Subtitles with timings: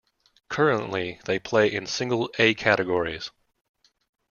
[0.49, 3.29] Currently, they play in single "A" categories.